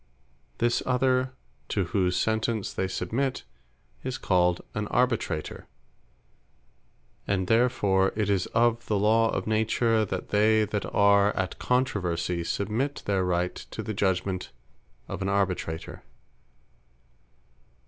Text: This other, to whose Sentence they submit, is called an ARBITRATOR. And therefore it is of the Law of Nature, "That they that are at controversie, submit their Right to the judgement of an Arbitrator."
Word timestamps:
This 0.57 0.81
other, 0.83 1.33
to 1.69 1.83
whose 1.85 2.17
Sentence 2.17 2.73
they 2.73 2.87
submit, 2.87 3.43
is 4.03 4.17
called 4.17 4.61
an 4.73 4.87
ARBITRATOR. 4.87 5.67
And 7.27 7.45
therefore 7.45 8.11
it 8.15 8.27
is 8.27 8.47
of 8.47 8.83
the 8.87 8.97
Law 8.97 9.29
of 9.29 9.45
Nature, 9.45 10.03
"That 10.03 10.29
they 10.29 10.65
that 10.65 10.87
are 10.91 11.35
at 11.35 11.59
controversie, 11.59 12.43
submit 12.43 13.03
their 13.05 13.23
Right 13.23 13.53
to 13.53 13.83
the 13.83 13.93
judgement 13.93 14.49
of 15.07 15.21
an 15.21 15.29
Arbitrator." 15.29 16.01